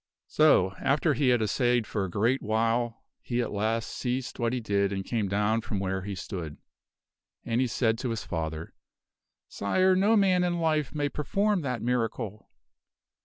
So, 0.25 0.71
after 0.79 1.13
he 1.13 1.27
had 1.29 1.41
thus 1.41 1.51
assayed 1.51 1.85
for 1.85 2.03
a 2.05 2.09
great 2.09 2.41
while, 2.41 3.03
he 3.21 3.39
at 3.39 3.51
last 3.51 3.85
ceased 3.89 4.39
what 4.39 4.51
he 4.51 4.59
did 4.59 4.91
and 4.91 5.05
came 5.05 5.27
down 5.27 5.61
from 5.61 5.77
where 5.79 6.01
he 6.01 6.15
stood. 6.15 6.57
And 7.45 7.61
he 7.61 7.67
said 7.67 7.99
to 7.99 8.09
his 8.09 8.23
father," 8.23 8.73
Sire, 9.47 9.95
no 9.95 10.15
man 10.17 10.43
in 10.43 10.57
life 10.57 10.95
may 10.95 11.07
perform 11.07 11.61
that 11.61 11.83
miracle." 11.83 12.49